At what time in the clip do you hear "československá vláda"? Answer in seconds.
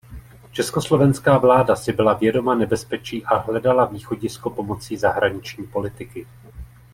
0.51-1.75